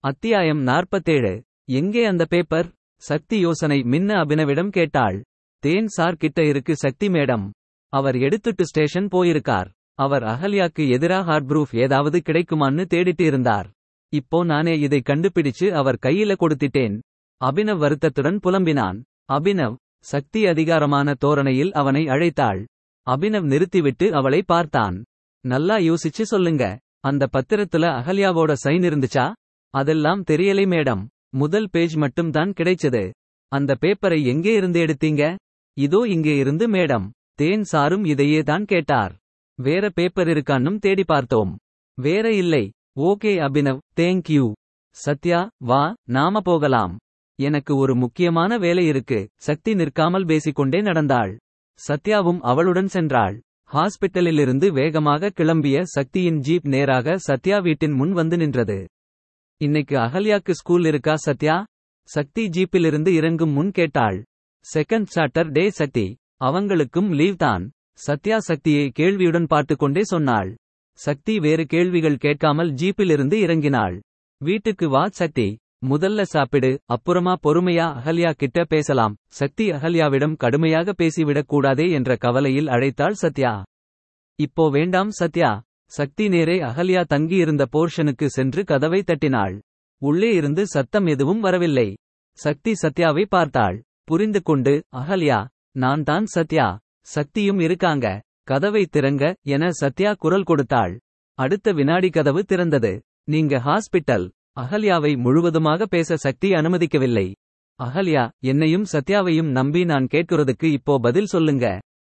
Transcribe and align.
அத்தியாயம் 0.00 0.60
நாற்பத்தேழு. 0.66 1.42
எங்கே 1.68 2.04
அந்த 2.04 2.24
பேப்பர்? 2.24 2.72
சக்தி 2.96 3.38
யோசனை 3.38 3.82
மின்ன 3.82 4.24
அபினவிடம் 4.24 4.68
கேட்டாள். 4.68 5.24
தேன் 5.58 5.86
சார் 5.86 6.16
கிட்ட 6.16 6.44
இருக்கு 6.44 6.76
சக்தி 6.76 7.08
மேடம். 7.08 7.50
அவர் 7.88 8.16
எடுத்துட்டு 8.16 8.66
ஸ்டேஷன் 8.66 9.06
போயிருக்கார். 9.06 9.70
அவர் 9.94 10.22
அகல்யாக்கு 10.22 10.78
எதிரா 10.78 11.24
ஹார்ட் 11.24 11.50
ப்ரூஃப் 11.50 11.72
ஏதாவது 11.72 12.22
கிடைக்குமான்னு 12.26 12.84
தேடிட்டு 12.94 13.20
இருந்தார் 13.20 13.72
இப்போ 14.12 14.44
நானே 14.44 14.78
இதை 14.78 15.02
கண்டுபிடிச்சு 15.06 15.70
அவர் 15.70 15.98
கையில 16.02 16.36
கொடுத்திட்டேன். 16.40 17.00
அபினவ் 17.44 17.78
வருத்தத்துடன் 17.78 18.38
புலம்பினான். 18.42 19.02
அபினவ் 19.32 19.76
சக்தி 20.04 20.46
அதிகாரமான 20.46 21.14
தோரணையில் 21.14 21.72
அவனை 21.72 22.04
அழைத்தாள். 22.04 22.64
அபினவ் 23.10 23.46
நிறுத்திவிட்டு 23.46 24.12
அவளை 24.12 24.42
பார்த்தான். 24.42 25.04
நல்லா 25.44 25.76
யோசிச்சு 25.76 26.22
சொல்லுங்க. 26.32 26.78
அந்த 27.00 27.28
பத்திரத்துல 27.32 27.90
அகல்யாவோட 27.98 28.54
சைன் 28.64 28.86
இருந்துச்சா? 28.88 29.32
அதெல்லாம் 29.74 30.24
தெரியலை 30.30 30.64
மேடம். 30.74 31.02
முதல் 31.30 31.68
பேஜ் 31.70 31.96
மட்டும் 31.96 32.30
தான் 32.30 32.52
கிடைச்சது. 32.56 33.04
அந்த 33.52 33.76
பேப்பரை 33.80 34.18
எங்கே 34.24 34.52
இருந்து 34.54 34.80
எடுத்தீங்க? 34.80 35.36
இதோ 35.76 36.00
இங்கே 36.08 36.36
இருந்து 36.36 36.66
மேடம். 36.68 37.06
தேன் 37.34 37.64
சாரும் 37.64 38.04
இதையே 38.04 38.40
தான் 38.42 38.64
கேட்டார். 38.64 39.12
வேற 39.58 39.90
பேப்பர் 39.90 40.28
இருக்கான்னும் 40.28 40.78
தேடி 40.78 41.04
பார்த்தோம். 41.04 41.52
வேற 41.98 42.32
இல்லை. 42.32 42.64
Okay 43.00 43.32
Abhinav. 43.46 43.78
Thank 43.96 44.28
you. 44.28 44.46
Sathya 44.96 45.40
வா 45.64 45.82
நாம 46.08 46.40
போகலாம். 46.40 46.94
எனக்கு 47.38 47.76
ஒரு 47.76 47.94
முக்கியமான 47.94 48.58
வேலை 48.58 48.86
இருக்கு. 48.86 49.28
சக்தி 49.36 49.74
நிற்காமல் 49.74 50.24
பேசிக்கொண்டே 50.24 50.80
நடந்தாள். 50.80 51.32
சத்யாவும் 51.80 52.40
அவளுடன் 52.40 52.90
சென்றாள். 52.92 53.36
ஹாஸ்பிட்டலிலிருந்து 53.70 54.68
வேகமாக 54.72 55.30
கிளம்பிய 55.36 55.82
சக்தியின் 55.82 56.38
ஜீப் 56.40 56.68
நேராக 56.68 57.16
சத்யா 57.18 57.58
வீட்டின் 57.58 57.92
முன் 57.92 58.12
வந்து 58.12 58.36
நின்றது. 58.36 58.78
இன்னைக்கு 59.60 59.98
அகல்யாக்கு 59.98 60.50
ஸ்கூல் 60.50 60.84
இருக்கா 60.84 61.16
சத்யா? 61.16 61.64
சக்தி 62.02 62.48
ஜீப்பிலிருந்து 62.48 63.08
இறங்கும் 63.08 63.50
முன் 63.50 63.70
கேட்டாள். 63.70 64.24
Second 64.74 65.06
Saturday 65.52 65.70
Shakti. 65.70 66.16
அவங்களுக்கும் 66.40 67.14
லீவ் 67.14 67.36
தான். 67.36 67.70
சத்யா 67.94 68.38
சக்தியை 68.38 68.90
கேள்வியுடன் 68.90 69.46
பார்த்துக்கொண்டே 69.46 70.02
சொன்னாள். 70.02 70.56
சக்தி 70.92 71.38
வேறு 71.38 71.66
கேள்விகள் 71.66 72.16
கேட்காமல் 72.16 72.74
ஜீப்பிலிருந்து 72.74 73.36
இறங்கினாள். 73.46 74.00
வீட்டுக்கு 74.38 74.88
வா 74.88 75.08
சக்தி. 75.08 75.58
முதல்ல 75.86 76.22
சாப்பிடு 76.22 76.78
அப்புறமா 76.84 77.36
பொறுமையா 77.42 77.86
அகல்யா 77.98 78.30
கிட்ட 78.30 78.64
பேசலாம். 78.64 79.16
சக்தி 79.28 79.70
அகல்யாவிடம் 79.70 80.36
கடுமையாக 80.36 80.92
பேசிவிடக் 80.92 81.46
கூடாதே 81.46 81.90
என்ற 81.90 82.16
கவலையில் 82.16 82.66
அழைத்தாள் 82.66 83.10
சத்யா. 83.10 83.64
இப்போ 84.34 84.70
வேண்டாம் 84.70 85.10
சத்யா. 85.10 85.62
சக்தி 85.90 86.28
நேரே 86.28 86.56
அகல்யா 86.60 87.02
தங்கியிருந்த 87.04 87.64
போர்ஷனுக்கு 87.72 88.26
சென்று 88.26 88.64
கதவை 88.64 89.02
தட்டினாள். 89.02 89.54
உள்ளே 90.02 90.30
இருந்து 90.34 90.66
சத்தம் 90.66 91.06
எதுவும் 91.06 91.40
வரவில்லை. 91.40 91.88
சக்தி 92.38 92.72
சத்யாவை 92.82 93.24
பார்த்தாள். 93.28 93.82
புரிந்து 94.04 94.42
கொண்டு 94.42 94.74
அகல்யா 94.96 95.46
நான் 95.76 96.02
தான் 96.02 96.26
சத்யா. 96.26 96.78
சக்தியும் 97.06 97.58
இருக்காங்க. 97.58 98.06
கதவை 98.42 98.88
திறங்க 98.92 99.34
என 99.46 99.70
சத்யா 99.80 100.12
குரல் 100.14 100.42
கொடுத்தாள். 100.42 100.94
அடுத்த 101.38 101.72
வினாடி 101.72 102.10
கதவு 102.10 102.40
திறந்தது. 102.48 102.92
நீங்க 103.24 103.56
ஹாஸ்பிட்டல். 103.58 104.30
அகல்யாவை 104.60 105.16
முழுவதுமாக 105.16 105.86
பேச 105.86 106.16
சக்தி 106.16 106.50
அனுமதிக்கவில்லை. 106.50 107.28
அகல்யா 107.80 108.30
என்னையும் 108.40 108.86
சத்யாவையும் 108.92 109.50
நம்பி 109.50 109.84
நான் 109.84 110.06
கேட்கிறதுக்கு 110.10 110.64
இப்போ 110.64 110.98
பதில் 110.98 111.26
சொல்லுங்க. 111.26 111.66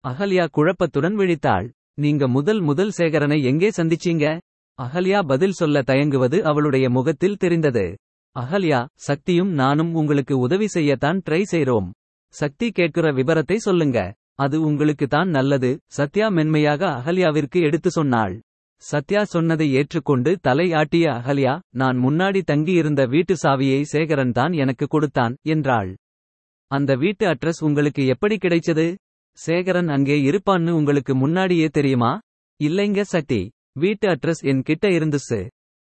அகல்யா 0.03 0.45
குழப்பத்துடன் 0.57 1.15
விழித்தாள். 1.15 1.67
நீங்க 1.97 2.27
முதல் 2.27 2.61
முதல் 2.61 2.93
சேகரனை 2.97 3.37
எங்கே 3.43 3.69
சந்திச்சீங்க? 3.77 4.25
அகல்யா 4.79 5.19
பதில் 5.31 5.57
சொல்ல 5.57 5.81
தயங்குவது 5.81 6.37
அவளுடைய 6.43 6.85
முகத்தில் 6.89 7.37
தெரிந்தது. 7.37 7.85
அகல்யா 8.35 8.79
சக்தியும் 9.07 9.51
நானும் 9.53 9.91
உங்களுக்கு 9.93 10.35
உதவி 10.37 10.67
செய்யத்தான் 10.73 11.19
ட்ரை 11.27 11.41
செய்றோம். 11.51 11.89
சக்தி 12.33 12.67
கேட்கிற 12.71 13.07
விபரத்தை 13.11 13.57
சொல்லுங்க. 13.57 13.99
அது 14.35 14.57
உங்களுக்கு 14.61 15.07
தான் 15.07 15.29
நல்லது 15.29 15.71
சத்யா 15.97 16.27
மென்மையாக 16.29 16.81
அகல்யாவிற்கு 16.99 17.59
எடுத்து 17.61 17.89
சொன்னாள். 17.89 18.35
சத்யா 18.83 19.21
சொன்னதை 19.23 19.67
ஏற்றுக்கொண்டு 19.73 20.31
தலை 20.41 20.67
ஆட்டிய 20.73 21.05
அகல்யா 21.19 21.53
நான் 21.73 21.97
முன்னாடி 21.97 22.41
தங்கியிருந்த 22.43 23.01
வீட்டு 23.05 23.35
சாவியை 23.43 23.81
சேகரன் 23.93 24.31
தான் 24.31 24.53
எனக்கு 24.63 24.87
கொடுத்தான் 24.87 25.35
என்றாள். 25.53 25.91
அந்த 26.71 26.91
வீட்டு 26.95 27.23
அட்ரஸ் 27.33 27.61
உங்களுக்கு 27.61 28.03
எப்படி 28.05 28.35
கிடைச்சது? 28.37 28.87
சேகரன் 29.37 29.87
அங்கே 29.87 30.15
இருப்பான்னு 30.29 30.71
உங்களுக்கு 30.79 31.13
முன்னாடியே 31.15 31.67
தெரியுமா? 31.67 32.11
இல்லைங்க 32.59 33.01
சட்டி 33.13 33.41
வீட்டு 33.79 34.05
அட்ரஸ் 34.07 34.41
என் 34.51 34.61
கிட்ட 34.61 34.87
இருந்துச்சு 34.87 35.39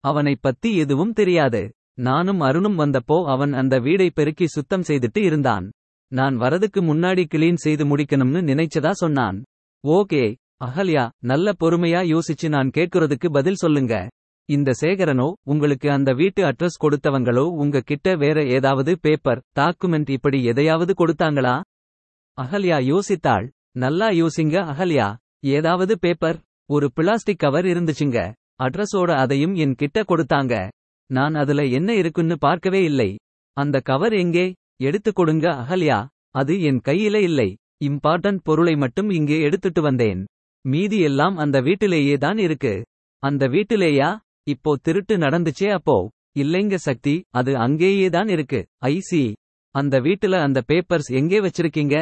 அவனை 0.04 0.34
பத்தி 0.40 0.70
எதுவும் 0.76 1.12
தெரியாது. 1.12 1.62
நானும் 1.98 2.40
அருணும் 2.40 2.76
வந்தப்போ 2.80 3.16
அவன் 3.34 3.52
அந்த 3.52 3.74
வீடை 3.78 4.08
பெருக்கி 4.10 4.46
சுத்தம் 4.46 4.84
செய்துட்டு 4.88 5.20
இருந்தான். 5.22 5.64
நான் 6.12 6.36
வரதுக்கு 6.36 6.80
முன்னாடி 6.90 7.24
கிளீன் 7.32 7.62
செய்து 7.64 7.84
முடிக்கணும்னு 7.84 8.42
நினைச்சதா 8.50 8.92
சொன்னான். 9.02 9.38
ஓகே 9.84 10.22
அகல்யா 10.66 11.04
நல்ல 11.30 11.52
பொறுமையா 11.60 12.00
யோசிச்சு 12.12 12.48
நான் 12.48 12.70
கேட்கறதுக்கு 12.76 13.28
பதில் 13.30 13.54
சொல்லுங்க. 13.54 13.94
இந்த 14.48 14.70
சேகரனோ 14.80 15.26
உங்களுக்கு 15.42 15.88
அந்த 15.90 16.10
வீட்டு 16.12 16.42
அட்ரஸ் 16.42 16.82
கொடுத்தவங்களோ 16.84 17.44
உங்க 17.62 17.80
கிட்ட 17.80 18.14
வேற 18.16 18.38
ஏதாவது 18.58 18.92
பேப்பர் 19.00 19.42
டாக்குமெண்ட் 19.60 20.10
இப்படி 20.10 20.38
எதையாவது 20.44 20.94
கொடுத்தாங்களா? 21.00 21.56
அகல்யா 22.38 22.76
யோசித்தாள். 22.90 23.46
நல்லா 23.72 24.08
யோசிங்க 24.08 24.56
அகல்யா. 24.72 25.16
ஏதாவது 25.40 25.98
பேப்பர் 25.98 26.38
ஒரு 26.70 26.92
பிளாஸ்டிக் 26.92 27.38
கவர் 27.38 27.64
இருந்துச்சுங்க. 27.64 28.18
அட்ரஸோட 28.62 29.10
அதையும் 29.14 29.54
என் 29.54 29.74
கிட்ட 29.74 30.02
கொடுத்தாங்க. 30.02 30.68
நான் 31.10 31.34
அதுல 31.34 31.64
என்ன 31.64 31.94
இருக்குன்னு 31.94 32.38
பார்க்கவே 32.38 32.82
இல்லை. 32.84 33.16
அந்த 33.56 33.80
கவர் 33.80 34.12
எங்கே? 34.12 34.52
எடுத்து 34.82 35.12
கொடுங்க 35.12 35.46
அகல்யா. 35.52 35.98
அது 36.30 36.62
என் 36.62 36.80
கையில 36.84 37.14
இல்லை. 37.14 37.56
இம்பார்ட்டன்ட் 37.84 38.40
பொருளை 38.42 38.76
மட்டும் 38.76 39.10
இங்கே 39.10 39.40
எடுத்துட்டு 39.40 39.82
வந்தேன். 39.82 40.24
மீதி 40.64 40.98
எல்லாம் 41.00 41.36
அந்த 41.36 41.60
வீட்டிலேயே 41.60 42.16
தான் 42.16 42.38
இருக்கு. 42.38 42.84
அந்த 43.22 43.48
வீட்டிலேயா? 43.48 44.18
இப்போ 44.48 44.76
திருட்டு 44.82 45.16
நடந்துச்சே 45.16 45.70
அப்போ. 45.70 46.08
இல்லைங்க 46.38 46.74
சக்தி 46.74 47.14
அது 47.30 47.56
அங்கேயே 47.56 48.08
தான் 48.08 48.28
இருக்கு. 48.28 48.66
ஐசி 48.84 49.32
அந்த 49.74 50.00
வீட்டுல 50.00 50.34
அந்த 50.40 50.62
பேப்பர்ஸ் 50.68 51.08
எங்கே 51.12 51.38
வச்சிருக்கீங்க? 51.40 51.96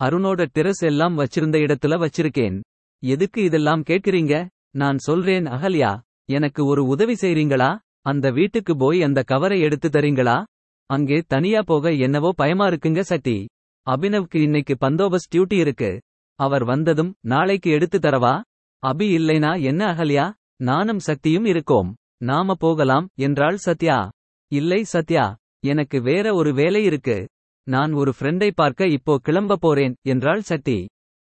அருணோட 0.00 0.46
டெரஸ் 0.54 0.82
எல்லாம் 0.82 1.18
வச்சிருந்த 1.18 1.56
இடத்துல 1.58 1.94
வச்சிருக்கேன். 2.04 2.60
எதுக்கு 3.02 3.42
இதெல்லாம் 3.42 3.82
கேட்கிறீங்க? 3.82 4.46
நான் 4.70 4.98
சொல்றேன் 4.98 5.44
அகல்யா 5.44 6.00
எனக்கு 6.24 6.66
ஒரு 6.66 6.86
உதவி 6.86 7.14
செய்றீங்களா? 7.20 7.78
அந்த 8.00 8.30
வீட்டுக்கு 8.30 8.76
போய் 8.76 9.02
அந்த 9.02 9.22
கவரை 9.22 9.60
எடுத்து 9.60 9.88
தரீங்களா? 9.88 10.44
அங்கே 10.86 11.22
தனியா 11.26 11.60
போக 11.62 11.92
என்னவோ 11.92 12.32
பயமா 12.36 12.68
இருக்குங்க 12.68 13.00
சட்டி. 13.00 13.46
அபினவ்க்கு 13.90 14.36
இன்னைக்கு 14.36 14.76
பந்தோபஸ்ட் 14.80 15.32
டியூட்டி 15.34 15.52
இருக்கு. 15.52 16.00
அவர் 16.34 16.64
வந்ததும் 16.64 17.14
நாளைக்கு 17.20 17.70
எடுத்து 17.70 17.98
தரவா? 17.98 18.40
அபி 18.86 19.06
இல்லைனா 19.18 19.62
என்ன 19.62 19.92
அகல்யா? 19.92 20.32
நானும் 20.56 20.98
சக்தியும் 20.98 21.44
இருக்கோம். 21.44 21.94
நாம 22.22 22.54
போகலாம் 22.54 23.08
என்றாள் 23.14 23.56
சத்யா. 23.56 24.10
இல்லை 24.52 24.84
சத்யா. 24.84 25.36
எனக்கு 25.66 26.02
வேற 26.02 26.34
ஒரு 26.34 26.54
வேலை 26.54 26.84
இருக்கு. 26.84 27.28
நான் 27.74 27.92
ஒரு 27.92 28.12
ஃப்ரெண்டை 28.18 28.50
பார்க்க 28.54 28.94
இப்போ 28.96 29.14
கிளம்ப 29.18 29.56
போறேன் 29.56 29.94
என்றாள் 30.12 30.42
சக்தி 30.50 30.78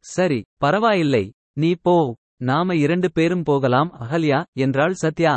சரி 0.04 0.40
பரவாயில்லை 0.56 1.24
நீ 1.52 1.70
போ 1.82 1.96
நாம 2.40 2.74
இரண்டு 2.76 3.08
பேரும் 3.12 3.42
போகலாம் 3.42 3.90
அகல்யா 4.00 4.38
என்றாள் 4.54 4.94
சத்யா. 4.94 5.34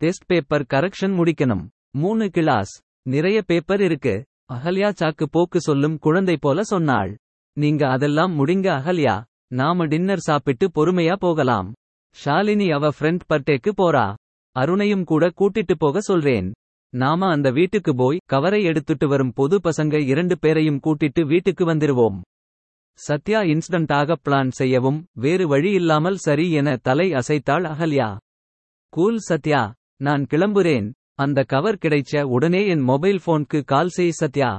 டெஸ்ட் 0.00 0.26
பேப்பர் 0.26 0.64
கரெக்ஷன் 0.74 1.14
முடிக்கணும். 1.18 1.64
மூணு 1.96 2.24
கிளாஸ். 2.30 2.72
நிறைய 3.06 3.38
பேப்பர் 3.42 3.82
இருக்கு. 3.82 4.14
அகல்யா 4.52 4.88
சாக்கு 5.00 5.26
போக்கு 5.30 5.60
சொல்லும் 5.60 5.96
குழந்தை 5.98 6.36
போல 6.36 6.62
சொன்னாள். 6.62 7.12
நீங்க 7.56 7.82
அதெல்லாம் 7.88 8.32
முடிங்க 8.38 8.68
அகல்யா. 8.78 9.16
நாம 9.52 9.86
டின்னர் 9.86 10.26
சாப்பிட்டு 10.28 10.66
பொறுமையா 10.74 11.16
போகலாம். 11.18 11.68
ஷாலினி 12.16 12.68
அவ 12.72 12.90
ஃப்ரெண்ட் 12.98 13.24
பர்டேக்கு 13.30 13.72
போறா. 13.82 14.06
அருணையும் 14.56 15.04
கூட 15.04 15.24
கூட்டிட்டு 15.40 15.76
போக 15.78 16.00
சொல்றேன். 16.00 16.48
நாம 16.92 17.26
அந்த 17.26 17.50
வீட்டுக்கு 17.50 17.92
போய் 17.94 18.18
கவரை 18.26 18.64
எடுத்துட்டு 18.64 19.08
வரும் 19.08 19.32
பொது 19.32 19.56
பசங்க 19.58 19.98
இரண்டு 20.06 20.38
பேரையும் 20.38 20.80
கூட்டிட்டு 20.84 21.22
வீட்டுக்கு 21.26 21.64
வந்துருவோம். 21.74 22.18
சத்யா 22.98 23.40
இன்ஸ்டன்டாக 23.40 24.16
பிளான் 24.24 24.50
செய்யவும் 24.50 25.04
வேறு 25.12 25.48
வழி 25.48 25.70
இல்லாமல் 25.72 26.16
சரி 26.16 26.46
என 26.52 26.76
தலை 26.76 27.06
அசைத்தாள் 27.10 27.66
அகல்யா. 27.72 28.08
கூல் 28.92 29.20
சத்யா 29.28 29.62
நான் 29.96 30.26
கிளம்புறேன். 30.30 30.88
அந்த 31.14 31.42
கவர் 31.42 31.78
கிடைச்ச 31.82 32.22
உடனே 32.22 32.66
என் 32.66 32.80
மொபைல் 32.80 33.20
போன்க்கு 33.26 33.64
கால் 33.64 33.88
செய் 33.88 34.10
சத்யா 34.10 34.50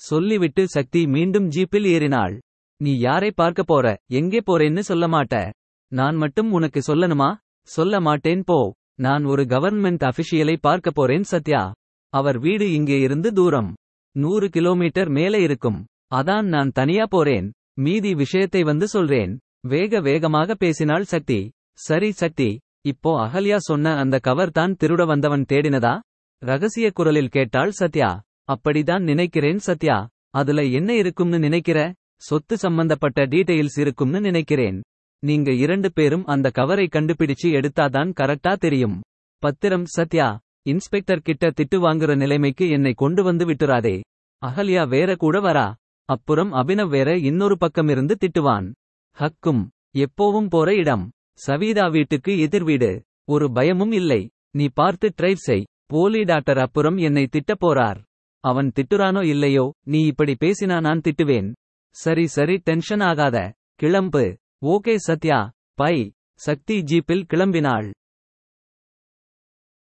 சொல்லிவிட்டு 0.00 0.62
சக்தி 0.68 1.06
மீண்டும் 1.06 1.48
ஜீப்பில் 1.48 1.86
ஏறினாள். 1.86 2.34
நீ 2.80 2.98
யாரை 2.98 3.30
பார்க்க 3.30 3.62
போற? 3.62 3.86
எங்கே 4.12 4.40
போறேன்னு 4.46 4.78
சொல்ல 4.78 5.06
மாட்ட. 5.06 5.50
நான் 5.92 6.16
மட்டும் 6.16 6.50
உனக்கு 6.52 6.80
சொல்லணுமா? 6.86 7.30
சொல்ல 7.68 8.00
மாட்டேன் 8.00 8.42
போ. 8.44 8.58
நான் 8.98 9.24
ஒரு 9.24 9.42
கவர்ன்மெண்ட் 9.42 10.10
அபிஷியலை 10.10 10.56
பார்க்க 10.60 10.90
போறேன் 10.90 11.22
சத்யா. 11.22 11.72
அவர் 12.12 12.38
வீடு 12.38 12.72
இங்கே 12.72 12.98
இருந்து 13.00 13.32
தூரம். 13.32 13.74
நூறு 14.16 14.48
கிலோமீட்டர் 14.48 15.08
மேலே 15.08 15.42
இருக்கும். 15.42 15.86
அதான் 16.14 16.42
நான் 16.42 16.70
தனியா 16.70 17.04
போறேன். 17.06 17.52
மீதி 17.78 18.14
விஷயத்தை 18.14 18.62
வந்து 18.62 18.88
சொல்றேன். 18.88 19.38
வேக 19.68 20.00
வேகமாக 20.00 20.54
பேசினாள் 20.54 21.04
சக்தி. 21.04 21.50
சரி 21.72 22.12
சக்தி 22.12 22.60
இப்போ 22.86 23.26
அகல்யா 23.26 23.56
சொன்ன 23.56 23.94
அந்த 23.96 24.18
கவர் 24.18 24.50
தான் 24.50 24.76
திருட 24.80 25.06
வந்தவன் 25.06 25.44
தேடினதா? 25.52 25.98
ரகசிய 26.42 26.90
குரலில் 26.90 27.28
கேட்டாள் 27.28 27.70
சத்யா. 27.70 28.22
அப்படிதான் 28.52 29.02
நினைக்கிறேன் 29.02 29.58
சத்யா. 29.58 30.08
அதுல 30.30 30.62
என்ன 30.64 30.94
இருக்கும்னு 30.94 31.38
நினைக்கிற? 31.38 31.92
சொத்து 32.16 32.56
சம்பந்தப்பட்ட 32.56 33.26
டீடைல்ஸ் 33.26 33.80
இருக்கும்னு 33.80 34.20
நினைக்கிறேன். 34.20 34.80
நீங்க 35.18 35.52
இரண்டு 35.52 35.92
பேரும் 35.92 36.24
அந்த 36.24 36.50
கவரை 36.50 36.88
கண்டுபிடிச்சு 36.92 37.46
எடுத்தாதான் 37.46 38.12
கரெக்டா 38.20 38.54
தெரியும். 38.54 39.00
பத்திரம் 39.38 39.84
சத்யா 39.84 40.40
இன்ஸ்பெக்டர் 40.62 41.20
கிட்ட 41.20 41.48
திட்டு 41.48 41.74
வாங்குற 41.74 42.16
நிலைமைக்கு 42.16 42.68
என்னை 42.68 42.92
கொண்டு 42.92 43.24
வந்து 43.24 43.46
விட்டுறாதே. 43.46 44.00
அகல்யா 44.46 44.88
வேற 44.88 45.16
கூட 45.16 45.40
வரா. 45.40 45.74
அப்புறம் 46.04 46.52
அபினவ் 46.52 46.88
வேற 46.88 47.16
இன்னொரு 47.16 47.56
பக்கமிருந்து 47.60 48.14
திட்டுவான். 48.20 48.72
ஹக்கும் 49.18 49.68
எப்போவும் 49.96 50.48
போற 50.48 50.74
இடம். 50.74 51.10
சவீதா 51.46 51.90
வீட்டுக்கு 51.90 52.38
எதிர் 52.38 52.64
வீடு. 52.64 53.02
ஒரு 53.24 53.52
பயமும் 53.52 53.92
இல்லை. 53.92 54.28
நீ 54.50 54.68
பார்த்து 54.74 55.12
டிரைவ் 55.16 55.36
செய். 55.36 55.64
போலி 55.86 56.24
டாக்டர் 56.24 56.58
அப்புறம் 56.58 56.96
என்னை 56.96 57.28
திட்டப் 57.32 57.64
போறார். 57.66 58.02
அவன் 58.40 58.72
திட்டுறானோ 58.74 59.24
இல்லையோ 59.24 59.72
நீ 59.86 60.06
இப்படி 60.06 60.36
பேசினா 60.40 60.80
நான் 60.80 61.00
திட்டுவேன். 61.00 61.52
சரி 61.90 62.26
சரி 62.26 62.56
டென்ஷன் 62.56 63.00
ஆகாத. 63.00 63.52
கிளம்பு. 63.74 64.36
ஓகே 64.64 64.96
சத்யா 64.96 65.38
பை 65.74 66.16
சக்தி 66.34 66.76
ஜீப்பில் 66.82 67.24
கிளம்பினாள். 67.34 67.88